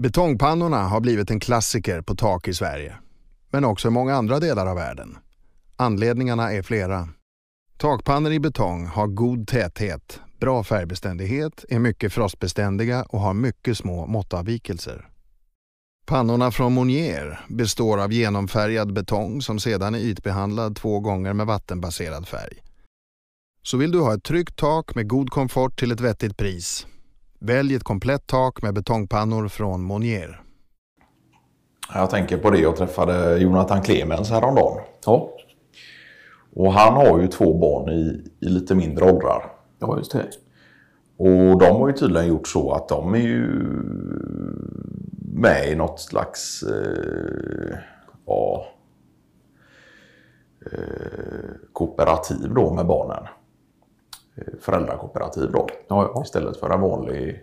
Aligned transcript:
Betongpannorna 0.00 0.82
har 0.82 1.00
blivit 1.00 1.30
en 1.30 1.40
klassiker 1.40 2.02
på 2.02 2.14
tak 2.14 2.48
i 2.48 2.54
Sverige, 2.54 2.96
men 3.50 3.64
också 3.64 3.88
i 3.88 3.90
många 3.90 4.14
andra 4.14 4.40
delar 4.40 4.66
av 4.66 4.76
världen. 4.76 5.18
Anledningarna 5.76 6.52
är 6.52 6.62
flera. 6.62 7.08
Takpannor 7.76 8.32
i 8.32 8.40
betong 8.40 8.86
har 8.86 9.06
god 9.06 9.48
täthet, 9.48 10.20
bra 10.40 10.64
färgbeständighet, 10.64 11.64
är 11.68 11.78
mycket 11.78 12.12
frostbeständiga 12.12 13.02
och 13.02 13.20
har 13.20 13.34
mycket 13.34 13.78
små 13.78 14.06
måttavvikelser. 14.06 15.08
Pannorna 16.06 16.50
från 16.50 16.72
Monier 16.72 17.40
består 17.48 17.98
av 17.98 18.12
genomfärgad 18.12 18.92
betong 18.92 19.42
som 19.42 19.60
sedan 19.60 19.94
är 19.94 19.98
ytbehandlad 19.98 20.76
två 20.76 21.00
gånger 21.00 21.32
med 21.32 21.46
vattenbaserad 21.46 22.28
färg. 22.28 22.58
Så 23.62 23.76
vill 23.76 23.92
du 23.92 24.00
ha 24.00 24.14
ett 24.14 24.24
tryggt 24.24 24.56
tak 24.56 24.94
med 24.94 25.08
god 25.08 25.30
komfort 25.30 25.78
till 25.78 25.92
ett 25.92 26.00
vettigt 26.00 26.36
pris. 26.36 26.86
Välj 27.42 27.74
ett 27.74 27.84
komplett 27.84 28.26
tak 28.26 28.62
med 28.62 28.74
betongpannor 28.74 29.48
från 29.48 29.82
Monier. 29.82 30.42
Jag 31.94 32.10
tänker 32.10 32.38
på 32.38 32.50
det, 32.50 32.58
jag 32.58 32.76
träffade 32.76 33.38
Jonathan 33.38 33.82
Clemens 33.82 34.30
häromdagen. 34.30 34.82
Ja, 35.06 35.30
Och 36.52 36.72
han 36.72 36.94
har 36.94 37.20
ju 37.20 37.28
två 37.28 37.58
barn 37.58 37.88
i, 37.90 38.30
i 38.40 38.48
lite 38.48 38.74
mindre 38.74 39.04
åldrar. 39.12 39.52
ja 39.78 39.98
just 39.98 40.12
det. 40.12 40.30
Och 41.16 41.58
de 41.58 41.76
har 41.76 41.88
ju 41.88 41.94
tydligen 41.94 42.28
gjort 42.28 42.48
så 42.48 42.72
att 42.72 42.88
de 42.88 43.14
är 43.14 43.18
ju 43.18 43.62
med 45.34 45.68
i 45.72 45.74
något 45.74 46.00
slags 46.00 46.62
eh, 46.62 47.78
ja, 48.26 48.66
eh, 50.72 51.50
kooperativ 51.72 52.54
då 52.54 52.74
med 52.74 52.86
barnen. 52.86 53.24
Föräldrakooperativ 54.60 55.50
då. 55.52 55.66
Ja, 55.88 56.10
ja. 56.14 56.22
Istället 56.22 56.56
för 56.56 56.70
en 56.70 56.80
vanlig 56.80 57.42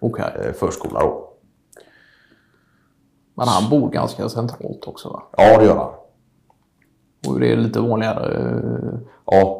Okej. 0.00 0.24
eh, 0.46 0.52
förskola 0.52 1.00
då. 1.00 1.28
Men 3.34 3.48
han 3.48 3.70
bor 3.70 3.90
ganska 3.90 4.28
centralt 4.28 4.86
också 4.86 5.08
va? 5.08 5.22
Ja, 5.36 5.58
det 5.58 5.64
gör 5.64 5.76
han. 5.76 5.92
Och 7.28 7.40
det 7.40 7.52
är 7.52 7.56
lite 7.56 7.80
vanligare. 7.80 8.38
eh, 8.38 8.98
Ja. 9.26 9.58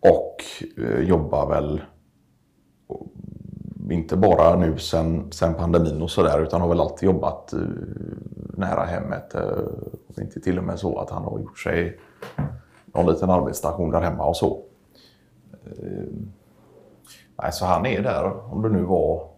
Och 0.00 0.36
eh, 0.78 1.00
jobbar 1.00 1.48
väl 1.48 1.80
inte 3.90 4.16
bara 4.16 4.56
nu 4.56 4.78
sen, 4.78 5.32
sen 5.32 5.54
pandemin 5.54 6.02
och 6.02 6.10
sådär 6.10 6.42
utan 6.42 6.60
har 6.60 6.68
väl 6.68 6.80
alltid 6.80 7.06
jobbat 7.06 7.54
nära 8.56 8.84
hemmet. 8.84 9.34
Och 10.08 10.18
inte 10.18 10.40
till 10.40 10.58
och 10.58 10.64
med 10.64 10.78
så 10.78 10.98
att 10.98 11.10
han 11.10 11.24
har 11.24 11.38
gjort 11.38 11.58
sig 11.58 12.00
någon 12.96 13.06
liten 13.12 13.30
arbetsstation 13.30 13.90
där 13.90 14.00
hemma 14.00 14.26
och 14.26 14.36
så. 14.36 14.58
Eh, 15.66 16.04
nej, 17.42 17.52
så 17.52 17.64
han 17.66 17.86
är 17.86 18.02
där 18.02 18.52
om 18.52 18.62
det 18.62 18.68
nu 18.68 18.82
var 18.82 19.28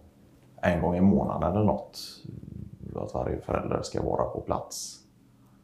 en 0.62 0.82
gång 0.82 0.96
i 0.96 1.00
månaden 1.00 1.52
eller 1.52 1.64
något. 1.64 1.98
Att 2.96 3.14
varje 3.14 3.40
förälder 3.40 3.82
ska 3.82 4.02
vara 4.02 4.24
på 4.24 4.40
plats 4.40 4.94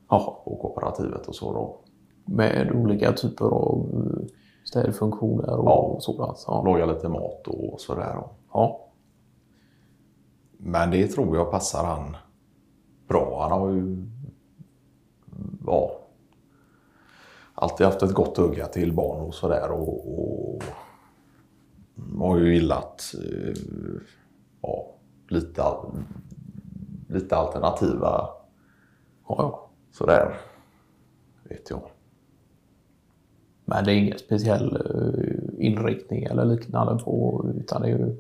Ja, 0.08 0.42
på 0.44 0.56
kooperativet 0.56 1.26
och 1.28 1.34
så 1.34 1.52
då. 1.52 1.76
med 2.24 2.72
olika 2.74 3.12
typer 3.12 3.44
av 3.44 3.86
eh, 3.94 4.26
städfunktioner 4.64 5.56
och 5.58 5.66
Ja. 5.66 5.96
sådant. 6.00 6.44
Ja. 6.46 6.62
laga 6.66 6.86
lite 6.86 7.08
mat 7.08 7.46
och 7.48 7.80
sådär. 7.80 8.16
ja. 8.52 8.80
Men 10.58 10.90
det 10.90 11.06
tror 11.08 11.36
jag 11.36 11.50
passar 11.50 11.84
han 11.84 12.16
bra. 13.08 13.38
Han 13.42 13.60
har 13.60 13.70
ju 13.70 14.06
ja, 15.66 15.90
alltid 17.54 17.86
haft 17.86 18.02
ett 18.02 18.14
gott 18.14 18.38
öga 18.38 18.66
till 18.66 18.92
barn 18.92 19.20
och 19.20 19.34
sådär. 19.34 19.70
Och, 19.70 20.18
och 20.18 20.62
har 22.18 22.38
ju 22.38 22.54
gillat 22.54 23.14
eh, 23.14 23.54
ja, 24.62 24.94
lite, 25.28 25.62
lite 27.08 27.36
alternativa 27.36 28.28
ja, 29.28 29.36
ja. 29.38 29.68
sådär. 29.92 30.34
Vet 31.42 31.70
jag. 31.70 31.82
Men 33.64 33.84
det 33.84 33.92
är 33.92 33.96
ingen 33.96 34.18
speciell 34.18 34.76
eh, 34.76 35.66
inriktning 35.66 36.24
eller 36.24 36.44
liknande 36.44 37.04
på 37.04 37.46
utan 37.56 37.82
det 37.82 37.88
är 37.88 37.98
ju 37.98 38.16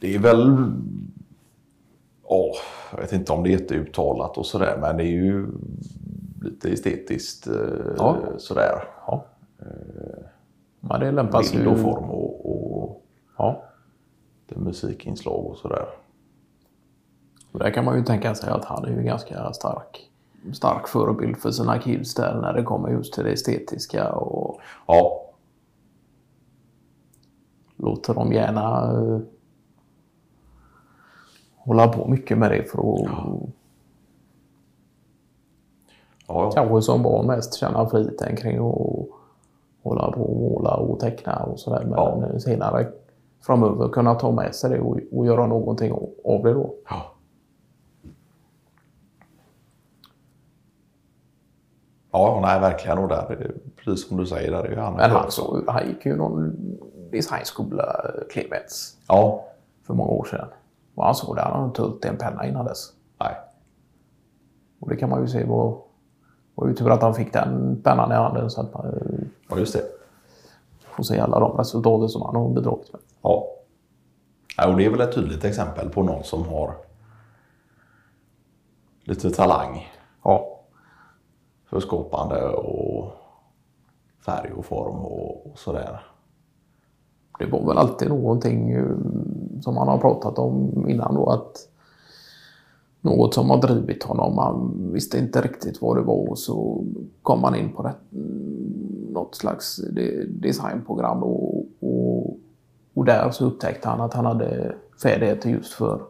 Det 0.00 0.14
är 0.14 0.18
väl... 0.18 0.72
Ja, 2.28 2.52
jag 2.92 2.98
vet 3.00 3.12
inte 3.12 3.32
om 3.32 3.42
det 3.42 3.48
är 3.48 3.60
jätteuttalat 3.60 4.38
och 4.38 4.46
sådär, 4.46 4.78
men 4.80 4.96
det 4.96 5.02
är 5.02 5.12
ju 5.12 5.46
lite 6.46 6.68
estetiskt 6.72 7.46
eh, 7.46 7.54
Ja. 7.96 8.16
sådär. 8.38 8.84
ja. 9.06 9.24
Men 10.80 11.00
det 11.00 11.10
lämpas 11.12 11.52
Bild 11.52 11.66
och 11.68 11.78
form 11.78 12.10
och, 12.10 12.50
och 12.50 13.02
Ja. 13.38 13.62
det 14.48 14.56
musikinslag 14.60 15.46
och 15.46 15.56
sådär. 15.56 15.86
Och 17.52 17.58
där 17.58 17.70
kan 17.70 17.84
man 17.84 17.98
ju 17.98 18.04
tänka 18.04 18.34
sig 18.34 18.50
att 18.50 18.64
han 18.64 18.84
är 18.84 18.88
ju 18.90 19.02
ganska 19.02 19.52
stark, 19.52 20.10
stark 20.52 20.88
förebild 20.88 21.36
för 21.36 21.50
sina 21.50 21.78
kids 21.78 22.14
där 22.14 22.40
när 22.40 22.52
det 22.52 22.62
kommer 22.62 22.88
just 22.88 23.14
till 23.14 23.24
det 23.24 23.30
estetiska 23.32 24.12
och 24.12 24.60
Ja, 24.86 25.22
låter 27.76 28.14
dem 28.14 28.32
gärna 28.32 28.92
eh, 28.92 29.18
hålla 31.56 31.88
på 31.88 32.08
mycket 32.08 32.38
med 32.38 32.50
det 32.50 32.70
för 32.70 32.78
att 32.78 33.00
ja, 33.10 33.38
ja. 36.28 36.50
kanske 36.50 36.82
som 36.82 37.02
barn 37.02 37.26
mest 37.26 37.54
känna 37.54 37.86
friheten 37.88 38.36
kring 38.36 38.56
att 38.56 39.08
hålla 39.82 40.10
på 40.12 40.20
och 40.22 40.36
måla 40.36 40.74
och 40.76 41.00
teckna 41.00 41.36
och 41.42 41.60
sådär. 41.60 41.84
Men 41.84 41.92
Ja. 41.92 42.38
senare 42.38 42.88
framöver 43.46 43.88
kunna 43.88 44.14
ta 44.14 44.30
med 44.32 44.54
sig 44.54 44.70
det 44.70 44.80
och, 44.80 44.98
och 45.12 45.26
göra 45.26 45.46
någonting 45.46 45.92
av 46.24 46.42
det 46.42 46.52
då. 46.52 46.74
ja. 46.90 47.12
Ja, 52.12 52.38
nej 52.42 52.60
verkligen. 52.60 52.98
Och 52.98 53.08
där, 53.08 53.50
precis 53.84 54.08
som 54.08 54.16
du 54.16 54.26
säger, 54.26 54.50
där 54.50 54.64
är 54.64 54.70
ju 54.70 54.76
han. 54.76 54.94
Men 54.94 55.10
han, 55.10 55.30
så, 55.30 55.62
han 55.66 55.88
gick 55.88 56.06
ju 56.06 56.16
någon 56.16 56.56
designskola, 57.12 57.84
Clemens, 58.30 58.96
Ja, 59.08 59.44
för 59.86 59.94
många 59.94 60.10
år 60.10 60.24
sedan. 60.24 60.48
Och 60.94 61.04
han 61.04 61.14
såg 61.14 61.36
det, 61.36 61.42
han 61.42 61.52
hade 61.52 61.64
inte 61.64 61.82
hållit 61.82 62.04
en 62.04 62.16
penna 62.16 62.46
innan 62.46 62.64
dess. 62.64 62.92
nej. 63.20 63.34
Och 64.80 64.88
det 64.88 64.96
kan 64.96 65.10
man 65.10 65.20
ju 65.22 65.28
se 65.28 65.44
var, 65.44 65.78
var 66.56 66.68
ju 66.68 66.74
tur 66.74 66.90
att 66.90 67.02
han 67.02 67.14
fick 67.14 67.32
den 67.32 67.80
pennan 67.84 68.12
i 68.12 68.14
handen 68.14 68.50
så 68.50 68.60
att 68.60 68.74
man 68.74 68.86
eh, 68.86 69.26
Ja, 69.48 69.58
just 69.58 69.72
det. 69.72 69.82
får 70.96 71.02
se 71.02 71.20
alla 71.20 71.40
de 71.40 71.56
resultaten 71.58 72.08
som 72.08 72.22
han 72.22 72.36
har 72.36 72.48
bidragit 72.48 72.92
med. 72.92 73.00
Ja. 73.22 73.44
ja. 74.56 74.68
Och 74.70 74.76
det 74.76 74.84
är 74.86 74.90
väl 74.90 75.00
ett 75.00 75.14
tydligt 75.14 75.44
exempel 75.44 75.88
på 75.90 76.02
någon 76.02 76.24
som 76.24 76.48
har 76.48 76.74
lite 79.04 79.30
talang 79.30 79.86
Ja, 80.24 80.60
för 81.70 81.80
skapande 81.80 82.44
och 82.48 83.10
färg 84.26 84.52
och 84.52 84.64
form 84.64 84.96
och, 84.96 85.46
och 85.46 85.58
sådär. 85.58 86.00
det 87.38 87.46
var 87.46 87.66
väl 87.66 87.78
alltid 87.78 88.08
någonting 88.08 88.70
eh, 88.72 88.84
som 89.62 89.76
han 89.76 89.88
har 89.88 89.98
pratat 89.98 90.38
om 90.38 90.84
innan 90.88 91.14
då 91.14 91.30
att 91.30 91.68
något 93.06 93.34
som 93.34 93.50
har 93.50 93.62
drivit 93.62 94.02
honom. 94.02 94.38
Han 94.38 94.90
visste 94.92 95.18
inte 95.18 95.40
riktigt 95.40 95.82
vad 95.82 95.96
det 95.96 96.02
var 96.02 96.30
och 96.30 96.38
så 96.38 96.84
kom 97.22 97.44
han 97.44 97.54
in 97.54 97.72
på 97.72 97.82
det, 97.82 97.94
mm, 98.12 99.06
något 99.12 99.34
slags 99.34 99.76
de- 99.92 100.24
designprogram 100.26 101.22
och, 101.22 101.66
och, 101.80 102.36
och 102.94 103.04
där 103.04 103.30
så 103.30 103.46
upptäckte 103.46 103.88
han 103.88 104.00
att 104.00 104.14
han 104.14 104.26
hade 104.26 104.74
färdigheter 105.02 105.50
just 105.50 105.72
för 105.72 106.02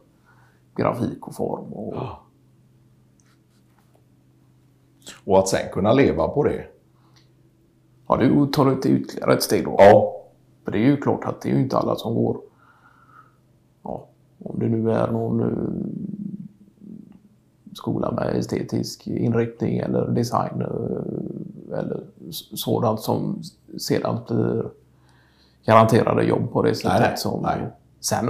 grafik 0.76 1.26
och 1.28 1.34
form. 1.34 1.72
Och, 1.72 1.94
Och 5.24 5.38
att 5.38 5.48
sen 5.48 5.72
kunna 5.72 5.92
leva 5.92 6.28
på 6.28 6.44
det. 6.44 6.64
Ja, 8.08 8.16
du 8.16 8.46
tar 8.46 8.64
det 8.64 8.88
ytterligare 8.88 9.32
ett 9.34 9.42
steg 9.42 9.64
då. 9.64 9.74
Ja, 9.78 10.22
För 10.64 10.72
det 10.72 10.78
är 10.78 10.82
ju 10.86 10.96
klart 10.96 11.24
att 11.24 11.40
det 11.40 11.48
är 11.50 11.54
ju 11.54 11.60
inte 11.60 11.76
alla 11.76 11.96
som 11.96 12.14
går... 12.14 12.40
Ja, 13.82 14.06
om 14.38 14.58
det 14.58 14.68
nu 14.68 14.90
är 14.92 15.10
någon 15.10 15.40
eh, 15.40 15.46
skola 17.76 18.10
med 18.10 18.36
estetisk 18.36 19.06
inriktning 19.06 19.78
eller 19.78 20.08
design 20.08 20.60
eh, 20.60 21.78
eller 21.78 22.00
sådant 22.54 23.00
som 23.00 23.42
sedan 23.78 24.18
blir 24.28 24.70
garanterade 25.66 26.24
jobb 26.24 26.52
på 26.52 26.62
det 26.62 26.74
sättet 26.74 27.00
nej, 27.00 27.16
som... 27.16 27.42
nej. 27.42 27.66
Sen 28.00 28.26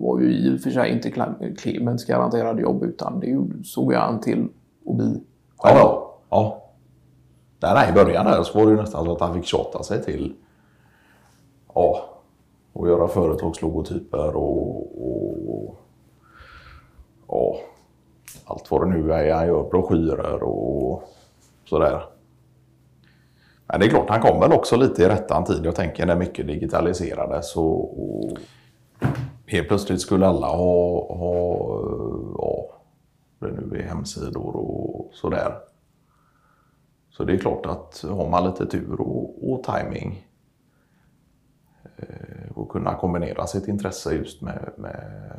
var 0.00 0.20
ju 0.20 0.32
i 0.32 0.56
och 0.56 0.60
för 0.60 0.70
sig 0.70 0.90
inte 0.92 1.10
Clem- 1.10 1.56
Clemens 1.58 2.04
garanterade 2.04 2.62
jobb 2.62 2.82
utan 2.82 3.20
det 3.20 3.64
såg 3.64 3.92
ju 3.92 3.98
han 3.98 4.20
till 4.20 4.48
att 4.86 4.96
bli 4.96 5.20
ja, 5.62 5.70
ja. 5.70 6.14
ja. 6.30 6.64
Nej, 7.60 7.74
nej, 7.74 7.90
i 7.90 7.92
början 7.92 8.24
där 8.24 8.42
så 8.42 8.58
var 8.58 8.66
det 8.66 8.72
ju 8.72 8.76
nästan 8.76 9.04
så 9.04 9.12
att 9.12 9.20
han 9.20 9.34
fick 9.34 9.44
tjata 9.44 9.82
sig 9.82 10.04
till 10.04 10.34
ja, 11.74 12.04
och 12.72 12.88
göra 12.88 13.08
företagslogotyper 13.08 14.36
och, 14.36 14.76
och 15.42 15.76
ja, 17.28 17.56
allt 18.44 18.70
vad 18.70 18.80
det 18.80 18.96
nu 18.96 19.12
är. 19.12 19.34
Han 19.34 19.46
gör 19.46 19.70
broschyrer 19.70 20.42
och 20.42 21.02
sådär. 21.64 22.04
Men 23.66 23.80
det 23.80 23.86
är 23.86 23.90
klart, 23.90 24.10
han 24.10 24.20
kom 24.20 24.40
väl 24.40 24.52
också 24.52 24.76
lite 24.76 25.02
i 25.02 25.08
rättan 25.08 25.44
tid. 25.44 25.60
Jag 25.64 25.74
tänker 25.74 26.06
när 26.06 26.16
mycket 26.16 26.46
digitaliserades 26.46 27.56
och, 27.56 28.02
och 28.02 28.38
helt 29.46 29.68
plötsligt 29.68 30.00
skulle 30.00 30.26
alla 30.26 30.46
ha, 30.46 31.14
ha 31.14 31.58
ja, 32.38 32.80
det 33.38 33.52
nu 33.52 33.78
är 33.78 33.82
hemsidor 33.82 34.56
och 34.56 35.10
sådär. 35.12 35.58
Så 37.10 37.24
det 37.24 37.32
är 37.32 37.38
klart 37.38 37.66
att 37.66 38.04
har 38.08 38.28
man 38.30 38.44
lite 38.44 38.66
tur 38.66 39.00
och, 39.00 39.52
och 39.52 39.64
timing 39.64 40.26
eh, 41.96 42.52
och 42.54 42.68
kunna 42.68 42.94
kombinera 42.94 43.46
sitt 43.46 43.68
intresse 43.68 44.14
just 44.14 44.42
med, 44.42 44.72
med 44.76 45.30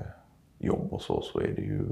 jobb 0.57 0.94
och 0.94 1.01
så, 1.01 1.21
så 1.21 1.39
är 1.39 1.53
det 1.56 1.62
ju 1.62 1.86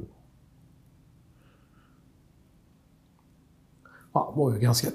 Han 4.13 4.37
var 4.37 4.51
ju 4.53 4.59
ganska 4.59 4.87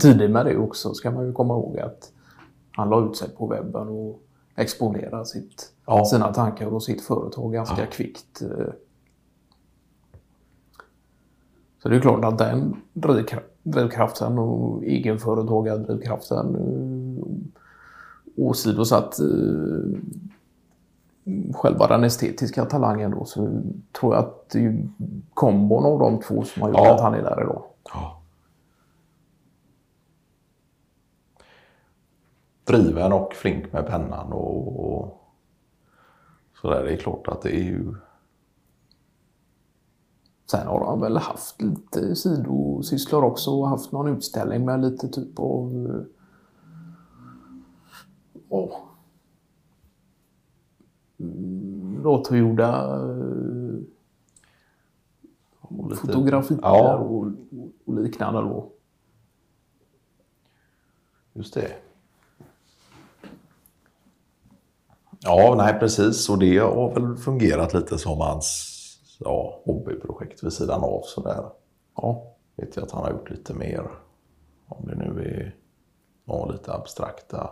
tidig 0.00 0.30
med 0.30 0.46
det 0.46 0.56
också, 0.56 0.94
ska 0.94 1.10
man 1.10 1.26
ju 1.26 1.32
komma 1.32 1.54
ihåg 1.54 1.78
att 1.78 2.12
han 2.72 2.90
la 2.90 3.04
ut 3.06 3.16
sig 3.16 3.28
på 3.28 3.46
webben 3.46 3.88
och 3.88 4.20
exponerade 4.56 5.26
sitt, 5.26 5.72
Ja. 5.86 6.04
sina 6.04 6.32
tankar 6.34 6.66
och 6.66 6.82
sitt 6.82 7.00
företag 7.02 7.52
ganska 7.52 7.80
Ja. 7.80 7.86
kvickt. 7.92 8.42
eh. 8.42 8.72
Så 11.82 11.88
det 11.88 11.96
är 11.96 12.00
klart 12.00 12.24
att 12.24 12.38
den 12.38 12.76
drivkra- 12.92 13.42
drivkraften 13.62 14.38
och 14.38 14.84
egenföretagardrivkraften 14.84 16.54
eh, 16.56 17.24
åsidosatt 18.44 19.20
eh, 19.20 20.00
själva 21.54 21.86
den 21.86 22.04
estetiska 22.04 22.64
talangen 22.64 23.10
då 23.10 23.24
så 23.24 23.48
tror 24.00 24.14
jag 24.14 24.24
att 24.24 24.48
det 24.50 24.58
är 24.66 24.88
kombon 25.34 25.84
av 25.84 25.98
de 25.98 26.20
två 26.20 26.42
som 26.44 26.62
har 26.62 26.68
gjort 26.68 26.78
Ja. 26.78 26.94
att 26.94 27.00
han 27.00 27.14
är 27.14 27.22
där 27.22 27.40
idag. 27.42 27.62
Ja. 27.94 28.19
Driven 32.70 33.12
och 33.12 33.34
flink 33.34 33.72
med 33.72 33.86
pennan 33.86 34.32
och, 34.32 34.90
och 35.02 35.20
sådär. 36.60 36.84
Det 36.84 36.92
är 36.92 36.96
klart 36.96 37.28
att 37.28 37.42
det 37.42 37.50
är 37.56 37.62
ju... 37.64 37.94
Sen 40.50 40.66
har 40.66 40.84
han 40.86 41.00
väl 41.00 41.16
haft 41.16 41.62
lite 41.62 42.16
sidosysslor 42.16 43.24
också 43.24 43.50
och 43.50 43.68
haft 43.68 43.92
någon 43.92 44.08
utställning 44.16 44.64
med 44.64 44.80
lite 44.80 45.08
typ 45.08 45.38
av... 45.38 45.86
eh, 45.86 46.02
Åh. 48.48 48.76
Mm, 51.18 52.00
eh, 52.60 53.82
och 55.60 55.90
lite- 55.90 56.00
fotografier 56.00 56.58
Ja. 56.62 56.96
och, 56.96 57.26
och 57.84 57.94
liknande 57.94 58.40
då. 58.40 58.70
Just 61.32 61.54
det. 61.54 61.72
Ja, 65.24 65.54
nej 65.58 65.78
precis. 65.80 66.28
Och 66.28 66.38
det 66.38 66.58
har 66.58 66.94
väl 66.94 67.16
fungerat 67.16 67.74
lite 67.74 67.98
som 67.98 68.20
hans 68.20 68.76
ja, 69.18 69.60
hobbyprojekt 69.64 70.44
vid 70.44 70.52
sidan 70.52 70.84
av 70.84 71.02
sådär. 71.04 71.44
Ja. 71.96 72.34
Vet 72.56 72.76
jag 72.76 72.84
att 72.84 72.90
han 72.90 73.02
har 73.02 73.10
gjort 73.10 73.30
lite 73.30 73.54
mer. 73.54 73.90
Om 74.68 74.86
det 74.86 74.94
nu 74.94 75.22
är 75.22 75.56
ja, 76.24 76.46
lite 76.46 76.72
abstrakta 76.72 77.50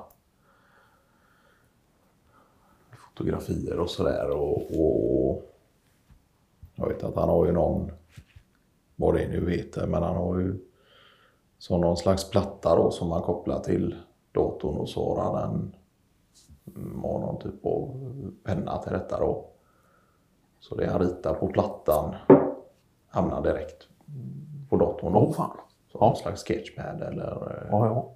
fotografier 3.19 3.79
och 3.79 3.91
sådär. 3.91 4.31
Och, 4.31 4.57
och 4.57 5.43
jag 6.75 6.89
vet 6.89 7.05
att 7.05 7.15
han 7.15 7.29
har 7.29 7.47
ju 7.47 7.53
någon, 7.53 7.91
vad 8.97 9.15
det 9.15 9.29
nu 9.29 9.51
heter, 9.51 9.87
men 9.87 10.03
han 10.03 10.17
har 10.17 10.39
ju 10.39 10.59
så 11.59 11.79
någon 11.79 11.97
slags 11.97 12.31
platta 12.31 12.77
då 12.77 12.91
som 12.91 13.09
man 13.09 13.23
kopplar 13.23 13.61
till 13.61 13.97
datorn 14.33 14.77
och 14.77 14.89
så 14.89 15.15
har 15.15 15.25
han 15.25 15.51
en, 15.51 15.77
har 17.03 17.19
någon 17.21 17.39
typ 17.39 17.67
av 17.67 17.95
penna 18.45 18.79
till 18.79 18.93
detta 18.93 19.21
då. 19.21 19.45
Så 20.61 20.75
det 20.75 20.87
han 20.91 21.01
ritar 21.01 21.35
på 21.35 21.47
plattan 21.49 22.15
hamnar 23.09 23.43
direkt 23.43 23.89
på 24.71 24.77
datorn. 24.77 25.15
Åh 25.17 25.33
fan. 25.33 25.57
Så 25.93 25.99
någon 25.99 26.17
slags 26.17 26.45
sketchpad 26.45 27.03
eller 27.03 27.33
eh, 27.51 27.69
Ja, 27.71 27.87
ja. 27.87 28.11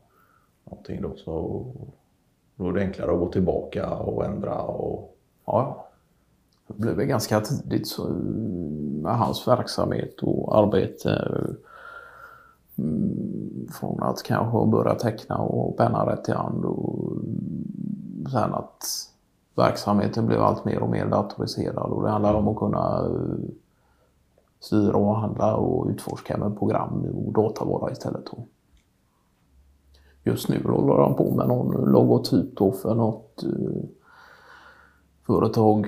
någonting 0.64 1.02
då. 1.02 1.16
Så 1.16 1.64
då 2.56 2.68
är 2.68 2.72
det 2.72 2.80
enklare 2.80 3.12
att 3.12 3.18
gå 3.18 3.28
tillbaka 3.28 3.96
och 3.96 4.24
ändra 4.24 4.62
och 4.62 5.16
Ja, 5.46 5.52
ja. 5.62 5.86
Det 6.66 6.74
blev 6.80 6.96
väl 6.96 7.06
ganska 7.06 7.40
tidigt 7.40 7.88
så, 7.88 8.08
med 9.02 9.18
hans 9.18 9.48
verksamhet 9.48 10.20
och 10.22 10.58
arbete. 10.58 11.28
mm, 12.78 13.66
Från 13.80 14.02
att 14.02 14.22
kanske 14.22 14.66
börja 14.70 14.94
teckna 14.94 15.36
och 15.38 15.76
penna 15.76 16.12
rätt 16.12 16.28
i 16.28 16.32
hand 16.32 16.64
och 16.64 17.12
sen 18.30 18.54
att 18.54 18.84
verksamheten 19.54 20.26
blev 20.26 20.42
allt 20.42 20.64
mer 20.64 20.82
och 20.82 20.90
mer 20.90 21.06
datoriserad 21.06 21.92
och 21.92 22.02
det 22.02 22.10
handlade 22.10 22.38
om 22.38 22.48
att 22.48 22.58
kunna 22.58 23.06
eh, 23.06 23.50
styra 24.60 24.96
och 24.96 25.16
handla 25.16 25.56
och 25.56 25.86
utforska 25.86 26.36
med 26.36 26.58
program 26.58 27.04
och 27.26 27.32
datavara 27.32 27.92
istället. 27.92 28.24
Just 30.24 30.48
nu 30.48 30.62
håller 30.64 31.02
han 31.02 31.14
på 31.14 31.34
med 31.34 31.48
någon 31.48 31.90
logotyp 31.90 32.56
då 32.56 32.72
för 32.72 32.94
något 32.94 33.42
eh, 33.42 33.82
företag 35.26 35.86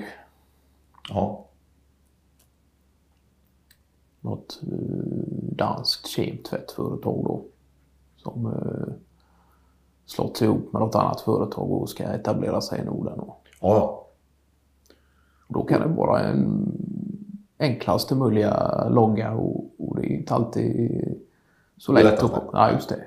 ja, 1.09 1.45
något 4.21 4.59
eh, 4.63 4.77
danskt 5.55 6.07
kemtvättföretag 6.07 7.23
då. 7.23 7.45
Som 8.17 8.45
eh, 8.45 8.93
slått 10.05 10.37
sig 10.37 10.47
ihop 10.47 10.73
med 10.73 10.79
något 10.79 10.95
annat 10.95 11.21
företag 11.21 11.71
och 11.71 11.89
ska 11.89 12.03
etablera 12.03 12.61
sig 12.61 12.81
i 12.81 12.85
Norden. 12.85 13.21
Ja, 13.61 14.07
Och 15.47 15.53
då 15.53 15.63
kan 15.63 15.81
det 15.81 15.87
vara 15.87 16.19
en 16.19 16.71
enklaste 17.59 18.15
möjliga 18.15 18.87
logga 18.89 19.31
och, 19.31 19.65
och 19.77 19.95
det 19.95 20.05
är 20.05 20.17
inte 20.17 20.33
alltid 20.33 21.01
så 21.77 21.91
lätt 21.91 22.03
lättast, 22.03 22.33
att... 22.33 22.49
Ja, 22.53 22.71
just 22.71 22.89
det. 22.89 23.05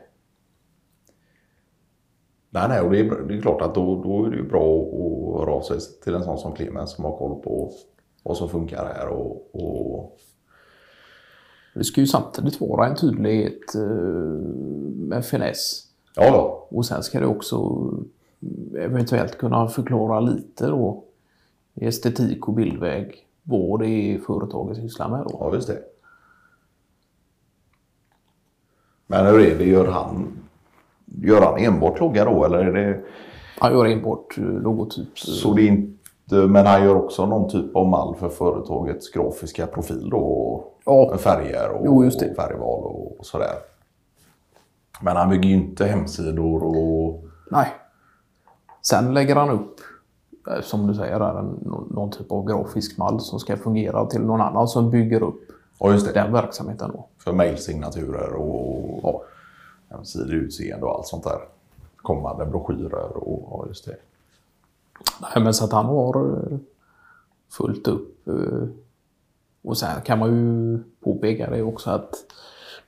Nej, 2.51 2.69
nej, 2.69 2.81
och 2.81 2.91
det 2.91 3.01
är, 3.01 3.29
det 3.29 3.37
är 3.37 3.41
klart 3.41 3.63
att 3.63 3.75
då, 3.75 4.03
då 4.03 4.25
är 4.25 4.31
det 4.31 4.37
ju 4.37 4.49
bra 4.49 4.83
att 4.83 5.41
höra 5.41 5.55
av 5.55 5.63
sig 5.63 5.79
till 6.05 6.15
en 6.15 6.25
sån 6.25 6.39
som 6.39 6.55
Clemens 6.55 6.91
som 6.91 7.05
har 7.05 7.19
koll 7.19 7.43
på 7.43 7.73
vad 8.23 8.37
som 8.37 8.49
funkar 8.49 8.85
här 8.85 9.09
och, 9.09 9.55
och 9.55 10.19
Det 11.75 11.85
ska 11.85 12.01
ju 12.01 12.07
samtidigt 12.07 12.61
vara 12.61 12.87
en 12.87 12.97
tydlighet 12.97 13.75
eh, 13.75 13.83
med 14.95 15.25
finess. 15.25 15.88
Ja, 16.15 16.25
ja, 16.25 16.67
Och 16.71 16.87
sen 16.87 17.03
ska 17.03 17.21
det 17.21 17.27
också 17.27 17.87
eventuellt 18.79 19.39
kunna 19.39 19.69
förklara 19.69 20.21
lite 20.21 20.67
då 20.67 21.05
estetik 21.75 22.49
och 22.49 22.55
bildväg 22.55 23.27
vad 23.43 23.81
det 23.81 23.89
är 23.89 24.19
företaget 24.19 24.77
sysslar 24.77 25.09
med 25.09 25.21
då. 25.25 25.37
ja, 25.41 25.51
visst 25.51 25.69
det. 25.69 25.79
Men 29.07 29.27
hur 29.27 29.41
är 29.41 29.59
det, 29.59 29.65
gör 29.65 29.87
han, 29.87 30.29
gör 31.23 31.43
han 31.43 31.59
enbart 31.59 32.01
logga 32.01 32.25
då 32.25 32.45
eller 32.45 32.59
är 32.59 32.73
det 32.73 33.01
Han 33.59 33.73
gör 33.73 33.87
enbart 33.87 34.39
eh, 34.39 34.45
logotyp. 34.45 35.19
så 35.19 35.55
det 35.55 35.67
inte, 35.67 36.35
men 36.35 36.67
han 36.67 36.85
gör 36.85 36.95
också 36.97 37.27
någon 37.27 37.51
typ 37.51 37.77
av 37.77 37.87
mall 37.87 38.15
för 38.15 38.29
företagets 38.29 39.11
grafiska 39.11 39.67
profil 39.67 40.11
då? 40.11 40.65
Ja. 40.85 41.09
Med 41.11 41.21
färger 41.21 41.71
och, 41.71 41.83
Jo, 41.87 42.07
och 42.07 42.13
färgval 42.37 42.85
och, 42.85 43.19
och 43.19 43.27
sådär. 43.27 43.55
Men 45.01 45.17
han 45.17 45.31
bygger 45.31 45.49
ju 45.49 45.55
inte 45.55 45.85
hemsidor 45.87 46.63
och 46.63 47.25
Nej. 47.51 47.73
Sen 48.83 49.15
lägger 49.15 49.37
han 49.37 49.51
upp, 49.51 49.81
eh, 50.51 50.61
som 50.63 50.87
du 50.87 50.95
säger, 50.95 51.19
där, 51.19 51.43
någon 51.91 52.11
typ 52.11 52.33
av 52.33 52.47
grafisk 52.47 52.99
mall 52.99 53.21
som 53.21 53.41
ska 53.41 53.57
fungera 53.57 54.07
till 54.07 54.21
någon 54.21 54.41
annan 54.41 54.69
som 54.69 54.91
bygger 54.91 55.23
upp 55.23 55.41
Ja, 55.81 55.93
just 55.93 56.07
det. 56.07 56.13
den 56.13 56.33
verksamheten 56.33 56.91
då. 56.93 57.07
För 57.19 57.33
mejlsignaturer 57.33 58.33
och 58.33 59.01
ja, 59.03 59.23
hemsideutseende 59.89 60.87
och 60.87 60.95
allt 60.95 61.07
sånt 61.07 61.25
där. 61.25 61.39
Kommande 61.97 62.47
broschyrer 62.47 63.17
och 63.17 63.49
ja, 63.51 63.65
just 63.69 63.85
det. 63.85 63.97
Nej, 65.21 65.45
men 65.45 65.55
så 65.55 65.65
att 65.65 65.73
han 65.73 65.87
har 65.87 66.27
eh, 66.53 66.59
fullt 67.51 67.89
upp. 67.89 68.29
eh, 68.29 68.69
Och 69.63 69.79
sen 69.79 70.01
kan 70.05 70.19
man 70.19 70.31
ju 70.37 70.79
påpeka 71.05 71.51
det 71.51 71.63
också 71.63 71.91
att 71.91 72.15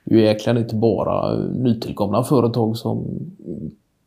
det 0.03 0.15
är 0.15 0.17
ju 0.19 0.23
egentligen 0.25 0.57
inte 0.57 0.75
bara 0.75 1.35
nytillkomna 1.37 2.23
företag 2.23 2.77
som 2.77 3.05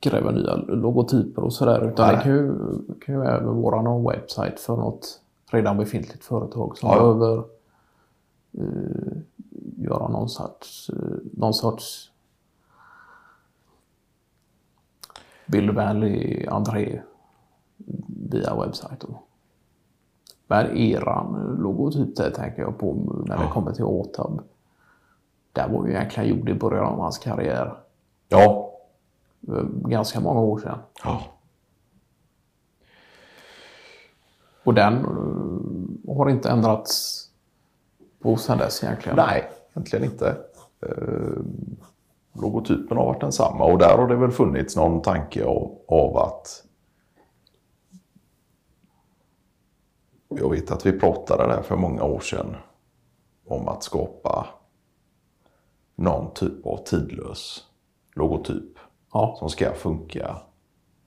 kräver 0.00 0.32
nya 0.32 0.56
logotyper 0.56 1.44
och 1.44 1.52
sådär. 1.52 1.88
Utan 1.92 2.06
Nej. 2.06 2.16
det 2.16 2.22
kan 2.22 2.32
ju, 2.32 2.54
kan 3.00 3.14
ju 3.14 3.24
även 3.24 3.62
vara 3.62 3.82
någon 3.82 4.12
webbsite 4.12 4.56
för 4.56 4.76
något 4.76 5.20
redan 5.50 5.76
befintligt 5.76 6.24
företag 6.24 6.78
som 6.78 6.88
Ja, 6.88 6.96
ja. 6.96 7.02
behöver 7.02 7.44
eh, 8.58 9.16
göra 9.76 10.08
någon 10.08 10.28
sorts, 10.28 10.90
eh, 10.90 11.16
någon 11.32 11.54
sorts 11.54 12.10
bildvänlig 15.46 16.48
entré 16.50 17.00
via 18.30 18.54
webbsajt. 18.60 19.00
Då. 19.00 19.22
Men 20.46 20.76
eran 20.76 21.56
logotyp 21.62 22.16
där 22.16 22.30
tänker 22.30 22.62
jag 22.62 22.78
på 22.78 22.94
när 23.26 23.38
det 23.38 23.48
kommer 23.52 23.72
till 23.72 23.84
Åtab. 23.84 24.40
Det 25.54 25.66
var 25.72 25.86
ju 25.86 25.92
egentligen 25.92 26.28
gjord 26.28 26.48
i 26.48 26.54
början 26.54 26.84
av 26.84 26.98
hans 27.00 27.18
karriär. 27.18 27.74
Ja. 28.28 28.70
Eh, 29.48 29.64
Ganska 29.88 30.20
många 30.20 30.40
år 30.40 30.58
sedan. 30.58 30.78
ja. 31.04 31.22
Och 34.64 34.74
den 34.74 34.94
eh, 34.94 36.16
har 36.16 36.30
inte 36.30 36.50
ändrats 36.50 37.20
på 38.22 38.36
sedan 38.36 38.58
dess 38.58 38.84
egentligen? 38.84 39.16
Nej, 39.16 39.50
egentligen 39.72 40.04
inte. 40.04 40.36
Eh, 40.80 41.42
logotypen 42.32 42.96
har 42.96 43.04
varit 43.06 43.20
densamma 43.20 43.64
och 43.64 43.78
där 43.78 43.98
har 43.98 44.08
det 44.08 44.16
väl 44.16 44.30
funnits 44.30 44.76
någon 44.76 45.02
tanke 45.02 45.44
av, 45.44 45.78
av 45.88 46.16
att 46.16 46.64
Jag 50.28 50.50
vet 50.50 50.70
att 50.70 50.86
vi 50.86 51.00
pratade 51.00 51.46
där 51.46 51.62
för 51.62 51.76
många 51.76 52.04
år 52.04 52.20
sedan 52.20 52.56
om 53.46 53.68
att 53.68 53.82
skapa 53.82 54.46
någon 56.04 56.34
typ 56.34 56.66
av 56.66 56.84
tidlös 56.84 57.64
logotyp 58.16 58.78
Ja. 59.12 59.36
som 59.38 59.48
ska 59.50 59.72
funka 59.72 60.36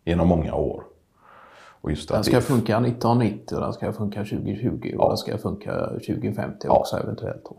genom 0.06 0.27
många 0.27 0.56
år. 0.56 0.84
Och 1.82 1.89
just 1.92 2.10
Den 2.10 2.24
ska 2.24 2.36
det, 2.36 2.42
funka 2.42 2.77
1990 2.77 3.56
och 3.56 3.62
den 3.62 3.74
ska 3.74 3.94
funka 3.94 4.20
2020 4.20 4.96
och 4.98 5.04
Ja. 5.04 5.08
den 5.08 5.18
ska 5.18 5.38
funka 5.38 5.88
2050 5.88 6.58
Ja. 6.68 6.80
också 6.80 6.98
eventuellt. 6.98 7.44
Då. 7.44 7.58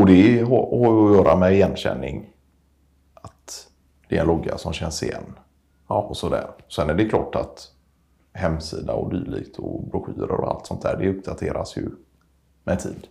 och 0.00 0.06
det 0.06 0.40
har, 0.40 0.48
har 0.86 1.10
att 1.10 1.16
göra 1.16 1.36
med 1.36 1.52
igenkänning. 1.52 2.30
Att 3.14 3.68
det 4.08 4.16
är 4.16 4.20
en 4.20 4.26
logga 4.26 4.58
som 4.58 4.72
känns 4.72 5.02
igen. 5.02 5.24
Ja. 5.88 6.02
och 6.02 6.16
sådär. 6.16 6.50
Sen 6.68 6.90
är 6.90 6.94
det 6.94 7.08
klart 7.08 7.34
att 7.34 7.72
hemsida 8.32 8.92
och 8.92 9.10
dylikt 9.10 9.58
och 9.58 9.82
broschyrer 9.88 10.30
och 10.40 10.48
allt 10.50 10.66
sånt 10.66 10.82
där, 10.82 10.96
det 10.96 11.08
uppdateras 11.08 11.76
ju 11.76 11.90
med 12.64 12.78
tid. 12.80 13.06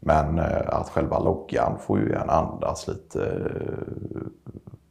Men 0.00 0.38
eh, 0.38 0.68
att 0.68 0.88
själva 0.88 1.18
loggan 1.18 1.78
får 1.78 1.98
ju 1.98 2.10
gärna 2.10 2.32
andas 2.32 2.88
lite 2.88 3.22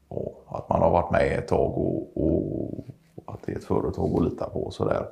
eh, 0.09 0.17
att 0.47 0.69
man 0.69 0.81
har 0.81 0.91
varit 0.91 1.11
med 1.11 1.39
ett 1.39 1.47
tag 1.47 1.77
och, 1.77 2.17
och 2.23 2.85
att 3.25 3.39
det 3.45 3.51
är 3.51 3.55
ett 3.57 3.63
företag 3.63 4.15
att 4.15 4.23
lita 4.23 4.49
på 4.49 4.63
och 4.63 4.73
sådär. 4.73 5.05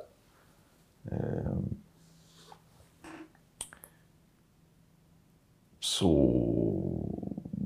Eh, 1.10 1.52
Så, 5.80 6.10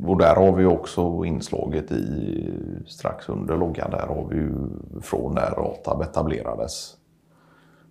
och 0.06 0.18
där 0.18 0.34
har 0.34 0.52
vi 0.52 0.64
också 0.64 1.24
inslaget 1.24 1.92
i, 1.92 2.48
strax 2.86 3.28
under 3.28 3.56
loggan, 3.56 3.90
där 3.90 4.06
har 4.06 4.26
vi 4.30 4.36
ju 4.36 4.54
från 5.00 5.34
när 5.34 5.50
Ratab 5.50 6.02
etablerades 6.02 6.96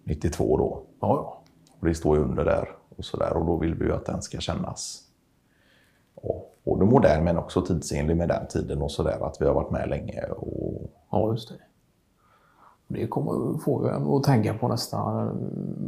92 0.04 0.58
då. 0.58 0.84
Ja, 1.00 1.08
ja. 1.08 1.42
Och 1.80 1.88
det 1.88 1.96
står 1.96 2.18
ju 2.18 2.24
under 2.24 2.46
där 2.46 2.70
och 3.02 3.06
så 3.06 3.18
där 3.18 3.38
och 3.38 3.46
då 3.46 3.58
vill 3.58 3.76
vi 3.76 3.86
ju 3.86 3.94
att 3.94 4.06
den 4.06 4.22
ska 4.22 4.40
kännas 4.40 5.04
ja, 6.24 6.46
både 6.64 6.86
modern 6.86 7.24
men 7.24 7.38
också 7.38 7.62
tidsenlig 7.62 8.18
med 8.18 8.30
den 8.30 8.48
tiden 8.48 8.82
och 8.82 8.92
så 8.92 9.04
där 9.04 9.26
att 9.28 9.42
vi 9.42 9.46
har 9.46 9.54
varit 9.54 9.72
med 9.72 9.90
länge. 9.90 10.22
Och, 10.24 10.92
ja, 11.12 11.32
just 11.32 11.50
det. 11.50 11.56
Det 12.88 13.08
kommer 13.08 13.58
få 13.58 13.88
en 13.88 14.08
att 14.08 14.24
tänka 14.24 14.54
på 14.54 14.68
nästan 14.68 15.30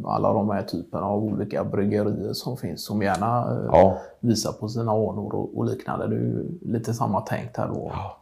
alla 0.06 0.34
de 0.34 0.50
här 0.50 0.64
typerna 0.64 1.06
av 1.06 1.24
olika 1.24 1.64
bryggerier 1.64 2.34
som 2.34 2.58
finns 2.58 2.86
som 2.86 3.02
gärna 3.02 3.52
eh, 3.52 3.66
ja, 3.72 3.98
visar 4.20 4.52
på 4.52 4.70
sina 4.70 4.92
anor 4.92 5.36
och, 5.36 5.58
och 5.58 5.66
liknande. 5.66 6.08
Det 6.08 6.16
är 6.16 6.20
ju 6.20 6.60
lite 6.62 6.94
samma 6.94 7.22
tänkt 7.22 7.58
här 7.58 7.68
då. 7.68 7.92
Ja. 7.94 8.18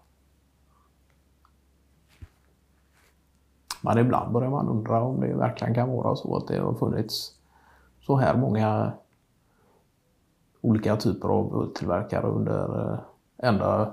Men 3.82 3.98
ibland 3.98 4.34
börjar 4.34 4.50
man 4.50 4.70
undra 4.70 5.02
om 5.04 5.20
det 5.20 5.34
verkligen 5.34 5.74
kan 5.74 5.92
vara 5.92 6.16
så 6.16 6.38
att 6.38 6.48
det 6.48 6.60
har 6.60 6.74
funnits 6.74 7.41
så 8.12 8.18
här 8.18 8.38
många 8.38 8.92
olika 10.62 10.96
typer 10.98 11.28
av 11.30 11.62
öltillverkare 11.62 12.28
under 12.28 12.92
eh, 12.94 13.00
ända, 13.38 13.92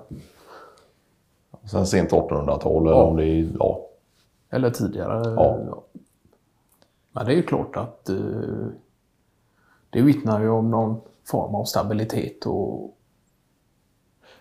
sen 1.65 1.87
sent 1.87 2.11
1800-tal 2.11 2.87
eller 2.87 2.97
Ja. 2.97 3.03
om 3.05 3.17
det 3.17 3.25
är, 3.25 3.49
ja, 3.59 3.81
eller 4.51 4.71
tidigare. 4.71 5.35
Ja. 5.37 5.59
Men 7.13 7.27
det 7.27 7.33
är 7.33 7.37
ju 7.37 7.43
klart 7.43 7.77
att 7.77 8.09
eh, 8.09 8.17
det 9.91 10.03
vittnar 10.03 10.41
ju 10.41 10.49
om 10.49 10.71
någon 10.71 11.01
form 11.25 11.55
av 11.55 11.65
stabilitet 11.65 12.47
och 12.47 12.97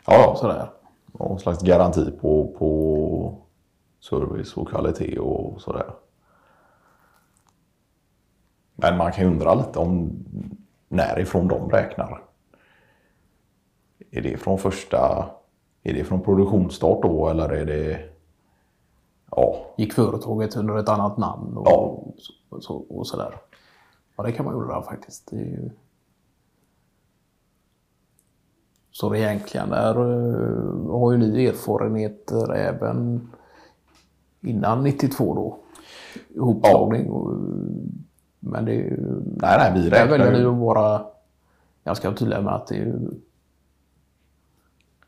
ja, 0.05 0.13
ja, 0.13 0.35
sådär. 0.37 0.69
någon 1.11 1.39
slags 1.39 1.61
garanti 1.63 2.11
på, 2.21 2.47
på 2.59 3.35
service 3.99 4.57
och 4.57 4.67
kvalitet 4.67 5.19
och 5.19 5.61
sådär. 5.61 5.93
Men 8.79 8.97
man 8.97 9.11
kan 9.11 9.23
ju 9.23 9.29
undra 9.31 9.53
lite 9.53 9.79
om 9.79 10.11
närifrån 10.87 11.47
de 11.47 11.69
räknar. 11.69 12.23
Är 14.11 14.21
det 14.21 14.37
från 14.37 14.57
första, 14.57 15.29
är 15.83 15.93
det 15.93 16.03
från 16.03 16.21
produktionsstart 16.21 17.01
då 17.01 17.29
eller 17.29 17.49
är 17.49 17.65
det, 17.65 18.09
ja, 19.31 19.65
Gick 19.77 19.93
företaget 19.93 20.55
under 20.55 20.77
ett 20.77 20.89
annat 20.89 21.17
namn 21.17 21.57
och, 21.57 21.67
Ja. 21.67 22.03
så, 22.49 22.61
så, 22.61 22.75
och 22.75 23.07
sådär. 23.07 23.33
Ja, 24.15 24.23
det 24.23 24.31
kan 24.31 24.45
man 24.45 24.55
undra 24.55 24.81
faktiskt. 24.81 25.31
Det 25.31 25.37
ju... 25.37 25.69
Så 28.91 29.09
det 29.09 29.19
egentligen 29.19 29.69
där 29.69 29.95
eh, 29.95 30.91
har 30.99 31.11
ju 31.11 31.17
ni 31.17 31.45
erfarenheter 31.45 32.53
även 32.53 33.29
innan 34.41 34.83
92 34.83 35.35
då? 35.35 35.57
Ihopslagning. 36.35 37.09
Och, 37.11 37.33
men 38.39 38.65
det 38.65 38.71
är 38.71 38.75
ju... 38.75 38.97
nej 39.25 39.57
nej 39.57 39.71
vi 39.75 39.89
räknar 39.89 40.17
väljer 40.17 40.31
ni 40.31 40.39
ju, 40.39 40.47
att 40.49 40.57
vara 40.57 41.05
ganska 41.83 42.11
tydliga 42.11 42.41
med 42.41 42.53
att 42.53 42.67
det 42.67 42.75
är 42.75 42.79
ju 42.79 42.95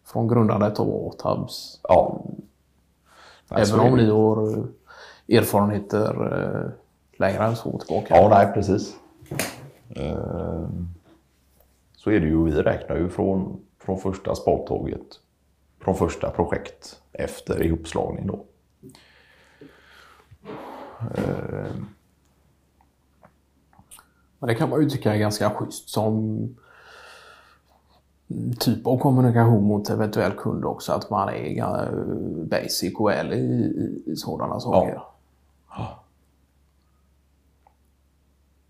från 0.06 0.28
grundandet 0.28 0.80
av 0.80 0.90
Åtabs. 0.90 1.80
ja. 1.84 2.22
Nej, 3.52 3.62
Även 3.62 3.80
om 3.80 3.98
ni 3.98 4.10
har 4.10 4.58
eh, 4.58 5.38
erfarenheter 5.38 6.34
eh, 6.34 6.72
längre 7.20 7.44
än 7.46 7.56
så 7.56 7.80
tillbaka. 7.80 8.16
Ja, 8.16 8.30
nej 8.30 8.54
precis. 8.54 8.96
Eh, 9.90 10.68
Så 11.96 12.12
är 12.12 12.20
det 12.20 12.28
ju, 12.28 12.44
vi 12.44 12.52
räknar 12.52 12.96
ju 12.98 13.10
från, 13.10 13.60
från 13.80 13.98
första 14.00 14.36
spadtaget, 14.36 15.06
från 15.80 15.96
första 15.96 16.30
projekt 16.30 17.02
efter 17.12 17.64
ihopslagning 17.64 18.28
då. 18.28 18.44
Men 24.40 24.48
det 24.48 24.56
kan 24.56 24.70
man 24.70 24.82
ju 24.82 24.90
tycka 24.90 25.14
är 25.14 25.20
ganska 25.20 25.50
schysst 25.50 25.90
som 25.90 26.38
typ 28.60 28.88
av 28.88 28.98
kommunikation 28.98 29.64
mot 29.64 29.90
eventuell 29.90 30.32
kund 30.32 30.66
också. 30.66 30.92
Att 30.92 31.10
man 31.10 31.30
är 31.30 31.64
eh, 31.64 32.46
basic 32.46 32.96
och 32.96 33.14
ärlig 33.14 33.38
i, 33.38 34.02
i, 34.06 34.16
sådana 34.16 34.60
saker. 34.60 35.02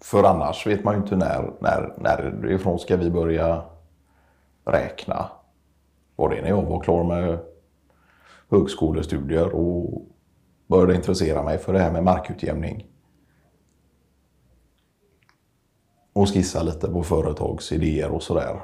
För 0.01 0.23
annars 0.23 0.67
vet 0.67 0.83
man 0.83 0.95
ju 0.95 1.01
inte 1.01 1.15
när, 1.15 1.53
när, 1.59 1.93
när 1.97 2.51
ifrån 2.51 2.79
ska 2.79 2.97
vi 2.97 3.09
börja 3.09 3.61
räkna. 4.65 5.29
Var 6.15 6.29
det 6.29 6.41
när 6.41 6.49
jag 6.49 6.61
var 6.61 6.79
klar 6.79 7.03
med 7.03 7.39
högskolestudier 8.49 9.55
och 9.55 10.05
började 10.67 10.95
intressera 10.95 11.43
mig 11.43 11.57
för 11.57 11.73
det 11.73 11.79
här 11.79 11.91
med 11.91 12.03
markutjämning. 12.03 12.87
Och 16.19 16.29
skissa 16.29 16.63
lite 16.63 16.87
på 16.87 17.03
företagsidéer 17.03 18.11
och 18.11 18.23
sådär. 18.23 18.61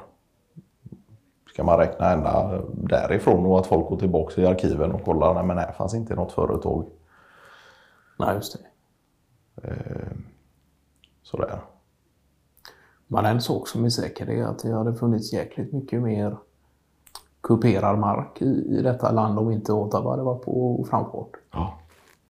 Ska 1.52 1.64
man 1.64 1.78
räkna 1.78 2.12
ända 2.12 2.62
därifrån 2.72 3.46
och 3.46 3.58
att 3.58 3.66
folk 3.66 3.88
går 3.88 3.96
tillbaka 3.96 4.40
i 4.40 4.46
arkiven 4.46 4.92
och 4.92 5.04
kollar, 5.04 5.34
nej 5.34 5.44
men 5.44 5.58
här 5.58 5.72
fanns 5.72 5.94
inte 5.94 6.14
något 6.14 6.32
företag. 6.32 6.86
Nej, 8.18 8.34
just 8.34 8.58
det. 8.58 8.68
Sådär. 11.22 11.60
Men 13.06 13.24
en 13.24 13.40
sak 13.40 13.68
som 13.68 13.84
är 13.84 13.90
säker 13.90 14.30
är 14.30 14.44
att 14.44 14.58
det 14.58 14.72
hade 14.72 14.94
funnits 14.94 15.32
jäkligt 15.32 15.72
mycket 15.72 16.02
mer 16.02 16.36
kuperad 17.42 17.98
mark 17.98 18.42
i, 18.42 18.78
i 18.78 18.82
detta 18.82 19.12
land 19.12 19.38
om 19.38 19.50
inte 19.50 19.72
Ottawa 19.72 20.10
hade 20.10 20.22
varit 20.22 20.42
på 20.42 20.86
framfart. 20.90 21.30
Ja. 21.52 21.78